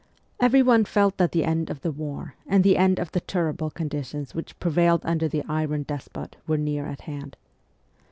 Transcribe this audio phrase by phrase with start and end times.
[0.39, 4.03] Everyone felt that the end of the war and the end of the terrible condi
[4.03, 7.37] tions which prevailed under the' iron despot' were near at hand.